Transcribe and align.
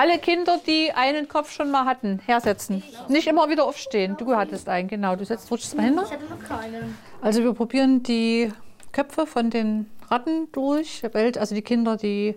Alle 0.00 0.18
Kinder, 0.18 0.58
die 0.66 0.92
einen 0.92 1.28
Kopf 1.28 1.52
schon 1.52 1.70
mal 1.70 1.84
hatten, 1.84 2.20
hersetzen. 2.24 2.82
Nicht 3.08 3.26
immer 3.26 3.50
wieder 3.50 3.66
aufstehen. 3.66 4.16
Du 4.16 4.34
hattest 4.34 4.66
einen, 4.66 4.88
genau. 4.88 5.14
Du 5.14 5.26
setzt, 5.26 5.50
rutschst 5.50 5.76
mal 5.76 5.82
hin. 5.82 6.00
Ich 6.02 6.10
hatte 6.10 6.24
noch 6.24 6.42
keinen. 6.42 6.96
Also 7.20 7.42
wir 7.44 7.52
probieren 7.52 8.02
die 8.02 8.50
Köpfe 8.92 9.26
von 9.26 9.50
den 9.50 9.90
Ratten 10.08 10.50
durch. 10.52 11.02
Also 11.36 11.54
die 11.54 11.60
Kinder, 11.60 11.98
die, 11.98 12.34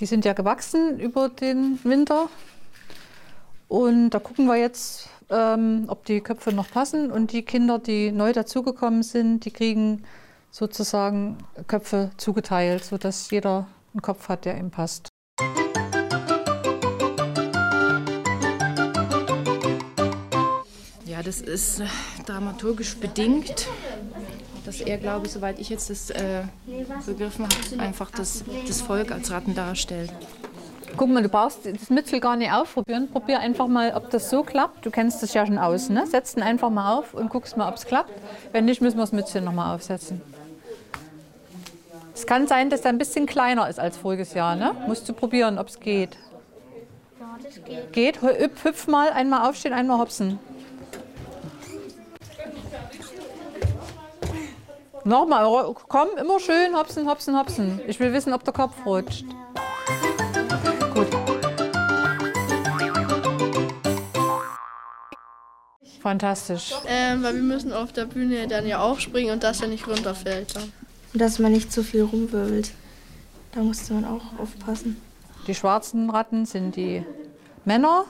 die 0.00 0.04
sind 0.04 0.26
ja 0.26 0.34
gewachsen 0.34 1.00
über 1.00 1.30
den 1.30 1.80
Winter. 1.82 2.28
Und 3.68 4.10
da 4.10 4.18
gucken 4.18 4.44
wir 4.44 4.56
jetzt, 4.56 5.08
ähm, 5.30 5.84
ob 5.88 6.04
die 6.04 6.20
Köpfe 6.20 6.52
noch 6.52 6.70
passen. 6.70 7.10
Und 7.10 7.32
die 7.32 7.40
Kinder, 7.40 7.78
die 7.78 8.12
neu 8.12 8.34
dazugekommen 8.34 9.02
sind, 9.02 9.46
die 9.46 9.50
kriegen 9.50 10.04
sozusagen 10.50 11.38
Köpfe 11.68 12.10
zugeteilt, 12.18 12.84
sodass 12.84 13.30
jeder 13.30 13.66
einen 13.94 14.02
Kopf 14.02 14.28
hat, 14.28 14.44
der 14.44 14.58
ihm 14.58 14.70
passt. 14.70 15.08
Das 21.26 21.40
ist 21.40 21.82
dramaturgisch 22.24 22.96
bedingt, 22.96 23.66
dass 24.64 24.80
er, 24.80 24.96
glaube 24.98 25.26
ich, 25.26 25.32
soweit 25.32 25.58
ich 25.58 25.68
jetzt 25.68 25.90
das 25.90 26.10
äh, 26.10 26.42
begriffen 27.04 27.46
habe, 27.46 27.82
einfach 27.82 28.10
das, 28.12 28.44
das 28.66 28.80
Volk 28.80 29.10
als 29.10 29.30
Ratten 29.32 29.54
darstellt. 29.54 30.12
Guck 30.96 31.10
mal, 31.10 31.22
du 31.22 31.28
brauchst 31.28 31.66
das 31.66 31.90
Mützel 31.90 32.20
gar 32.20 32.36
nicht 32.36 32.52
aufprobieren. 32.52 33.08
Probier 33.10 33.40
einfach 33.40 33.66
mal, 33.66 33.92
ob 33.94 34.08
das 34.10 34.30
so 34.30 34.42
klappt. 34.42 34.86
Du 34.86 34.90
kennst 34.90 35.22
das 35.22 35.34
ja 35.34 35.44
schon 35.44 35.58
aus, 35.58 35.90
ne? 35.90 36.06
Setz 36.06 36.34
den 36.34 36.42
einfach 36.42 36.70
mal 36.70 36.94
auf 36.94 37.12
und 37.12 37.28
guckst 37.28 37.56
mal, 37.56 37.68
ob 37.68 37.74
es 37.74 37.84
klappt. 37.84 38.12
Wenn 38.52 38.64
nicht, 38.64 38.80
müssen 38.80 38.96
wir 38.96 39.02
das 39.02 39.12
Mützchen 39.12 39.44
noch 39.44 39.52
mal 39.52 39.74
aufsetzen. 39.74 40.22
Es 42.14 42.26
kann 42.26 42.46
sein, 42.46 42.70
dass 42.70 42.80
er 42.82 42.90
ein 42.90 42.98
bisschen 42.98 43.26
kleiner 43.26 43.68
ist 43.68 43.78
als 43.78 43.98
voriges 43.98 44.32
Jahr, 44.32 44.56
ne? 44.56 44.74
Musst 44.86 45.06
du 45.08 45.12
probieren, 45.12 45.58
ob 45.58 45.68
es 45.68 45.80
geht. 45.80 46.16
Ja, 47.20 47.36
das 47.42 47.62
geht. 47.62 47.92
Geht, 47.92 48.22
hüpf, 48.22 48.64
hüpf 48.64 48.86
mal, 48.86 49.10
einmal 49.10 49.50
aufstehen, 49.50 49.74
einmal 49.74 49.98
hopsen. 49.98 50.38
Nochmal, 55.06 55.72
komm, 55.86 56.08
immer 56.20 56.40
schön, 56.40 56.76
hopsen, 56.76 57.08
hopsen, 57.08 57.38
hopsen. 57.38 57.80
Ich 57.86 58.00
will 58.00 58.12
wissen, 58.12 58.32
ob 58.32 58.42
der 58.42 58.52
Kopf 58.52 58.74
rutscht. 58.84 59.24
Gut. 60.92 61.06
Fantastisch. 66.00 66.74
Ähm, 66.88 67.22
weil 67.22 67.36
wir 67.36 67.42
müssen 67.42 67.72
auf 67.72 67.92
der 67.92 68.06
Bühne 68.06 68.48
dann 68.48 68.66
ja 68.66 68.80
aufspringen 68.80 69.32
und 69.32 69.44
dass 69.44 69.60
er 69.60 69.68
nicht 69.68 69.86
runterfällt. 69.86 70.56
Dann. 70.56 70.72
Und 71.12 71.20
dass 71.20 71.38
man 71.38 71.52
nicht 71.52 71.72
zu 71.72 71.84
viel 71.84 72.02
rumwirbelt. 72.02 72.72
Da 73.52 73.60
musste 73.60 73.94
man 73.94 74.06
auch 74.06 74.40
aufpassen. 74.40 75.00
Die 75.46 75.54
schwarzen 75.54 76.10
Ratten 76.10 76.46
sind 76.46 76.74
die 76.74 77.06
Männer, 77.64 78.06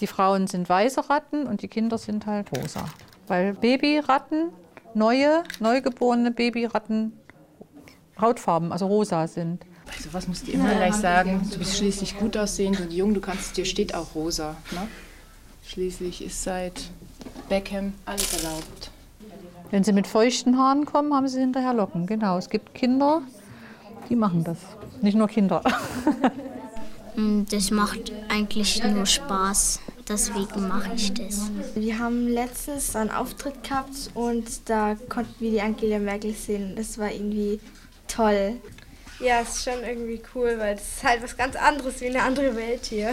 die 0.00 0.08
Frauen 0.08 0.48
sind 0.48 0.68
weiße 0.68 1.08
Ratten 1.08 1.46
und 1.46 1.62
die 1.62 1.68
Kinder 1.68 1.98
sind 1.98 2.26
halt 2.26 2.48
rosa. 2.50 2.84
Weil 3.28 3.52
Babyratten, 3.54 4.48
neue, 4.94 5.42
neugeborene 5.60 6.30
Babyratten 6.30 7.12
Hautfarben, 8.20 8.72
also 8.72 8.86
rosa 8.86 9.26
sind. 9.26 9.64
Also 9.86 10.12
was 10.12 10.28
musst 10.28 10.46
du 10.46 10.52
immer 10.52 10.74
gleich 10.74 10.94
sagen? 10.94 11.48
Du 11.50 11.58
bist 11.58 11.76
schließlich 11.76 12.18
gut 12.18 12.36
aussehend 12.36 12.80
und 12.80 12.92
jung, 12.92 13.14
du 13.14 13.20
kannst, 13.20 13.56
dir 13.56 13.64
steht 13.64 13.94
auch 13.94 14.14
rosa. 14.14 14.56
Ne? 14.72 14.86
Schließlich 15.66 16.24
ist 16.24 16.42
seit 16.42 16.90
Beckham 17.48 17.94
alles 18.04 18.32
erlaubt. 18.34 18.90
Wenn 19.70 19.84
sie 19.84 19.92
mit 19.92 20.06
feuchten 20.06 20.58
Haaren 20.58 20.84
kommen, 20.84 21.14
haben 21.14 21.28
sie 21.28 21.40
hinterher 21.40 21.74
Locken. 21.74 22.06
Genau, 22.06 22.38
es 22.38 22.50
gibt 22.50 22.74
Kinder, 22.74 23.22
die 24.08 24.16
machen 24.16 24.44
das. 24.44 24.58
Nicht 25.00 25.16
nur 25.16 25.28
Kinder. 25.28 25.62
Mm, 27.16 27.44
Das 27.50 27.70
macht 27.70 28.12
eigentlich 28.28 28.82
nur 28.84 29.06
Spaß. 29.06 29.80
Deswegen 30.10 30.66
mache 30.66 30.94
ich 30.96 31.14
das. 31.14 31.48
Wir 31.76 32.00
haben 32.00 32.26
letztens 32.26 32.96
einen 32.96 33.10
Auftritt 33.10 33.62
gehabt 33.62 34.10
und 34.14 34.68
da 34.68 34.96
konnten 35.08 35.34
wir 35.38 35.52
die 35.52 35.60
Angela 35.60 36.00
Merkel 36.00 36.34
sehen. 36.34 36.74
Das 36.74 36.98
war 36.98 37.12
irgendwie 37.12 37.60
toll. 38.08 38.56
Ja, 39.20 39.40
ist 39.40 39.62
schon 39.62 39.84
irgendwie 39.84 40.20
cool, 40.34 40.56
weil 40.58 40.74
es 40.74 40.96
ist 40.96 41.04
halt 41.04 41.22
was 41.22 41.36
ganz 41.36 41.54
anderes 41.54 42.00
wie 42.00 42.06
eine 42.06 42.22
andere 42.22 42.56
Welt 42.56 42.86
hier. 42.86 43.12